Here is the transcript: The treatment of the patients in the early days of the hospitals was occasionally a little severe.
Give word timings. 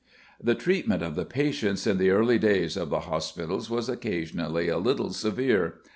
The 0.41 0.55
treatment 0.55 1.03
of 1.03 1.13
the 1.13 1.25
patients 1.25 1.85
in 1.85 1.99
the 1.99 2.09
early 2.09 2.39
days 2.39 2.75
of 2.75 2.89
the 2.89 3.01
hospitals 3.01 3.69
was 3.69 3.87
occasionally 3.87 4.67
a 4.67 4.79
little 4.79 5.13
severe. 5.13 5.75